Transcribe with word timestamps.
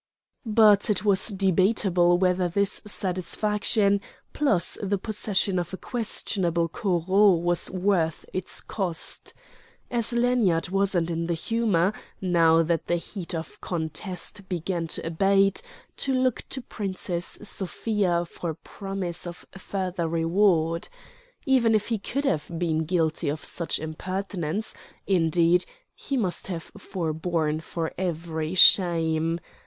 But 0.47 0.89
it 0.89 1.05
was 1.05 1.27
debatable 1.27 2.17
whether 2.17 2.49
this 2.49 2.81
satisfaction 2.87 4.01
plus 4.33 4.75
the 4.81 4.97
possession 4.97 5.59
of 5.59 5.75
a 5.75 5.77
questionable 5.77 6.67
Corot 6.67 7.43
was 7.43 7.69
worth 7.69 8.25
its 8.33 8.61
cost. 8.61 9.35
And 9.91 10.11
Lanyard 10.13 10.69
wasn't 10.69 11.11
in 11.11 11.27
the 11.27 11.35
humour, 11.35 11.93
now 12.19 12.63
that 12.63 12.87
the 12.87 12.95
heat 12.95 13.35
of 13.35 13.61
contest 13.61 14.49
began 14.49 14.87
to 14.87 15.05
abate, 15.05 15.61
to 15.97 16.15
look 16.15 16.45
to 16.49 16.63
Princess 16.63 17.37
Sofia 17.43 18.25
for 18.25 18.55
promise 18.55 19.27
of 19.27 19.45
further 19.55 20.07
reward. 20.07 20.89
Even 21.45 21.75
if 21.75 21.89
he 21.89 21.99
could 21.99 22.25
have 22.25 22.45
been 22.57 22.85
guilty 22.85 23.29
of 23.29 23.45
such 23.45 23.77
impertinence, 23.77 24.73
indeed, 25.05 25.63
he 25.93 26.17
must 26.17 26.47
have 26.47 26.71
forborne 26.75 27.59
for 27.61 27.91
very 27.99 28.55
shame. 28.55 29.39